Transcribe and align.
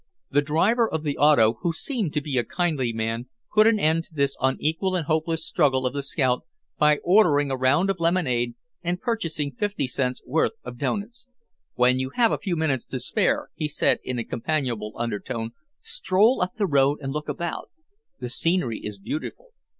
The 0.31 0.41
driver 0.41 0.91
of 0.91 1.03
the 1.03 1.15
auto, 1.19 1.59
who 1.61 1.71
seemed 1.73 2.11
to 2.15 2.21
be 2.21 2.35
a 2.39 2.43
kindly 2.43 2.91
man, 2.91 3.27
put 3.53 3.67
an 3.67 3.77
end 3.77 4.03
to 4.05 4.15
this 4.15 4.35
unequal 4.41 4.95
and 4.95 5.05
hopeless 5.05 5.45
struggle 5.45 5.85
of 5.85 5.93
the 5.93 6.01
scout, 6.01 6.43
by 6.79 6.97
ordering 7.03 7.51
a 7.51 7.55
round 7.55 7.91
of 7.91 7.99
lemonade 7.99 8.55
and 8.81 8.99
purchasing 8.99 9.51
fifty 9.51 9.85
cents' 9.85 10.23
worth 10.25 10.53
of 10.63 10.79
doughnuts. 10.79 11.27
"When 11.75 11.99
you 11.99 12.09
have 12.15 12.31
a 12.31 12.39
few 12.39 12.55
minutes 12.55 12.85
to 12.85 12.99
spare," 12.99 13.49
he 13.53 13.67
said 13.67 13.99
in 14.03 14.17
a 14.17 14.23
companionable 14.23 14.93
undertone, 14.97 15.51
"stroll 15.81 16.41
up 16.41 16.55
the 16.55 16.65
road 16.65 16.97
and 16.99 17.13
look 17.13 17.29
about; 17.29 17.69
the 18.19 18.27
scenery 18.29 18.79
is 18.79 18.97
beautiful." 18.97 19.49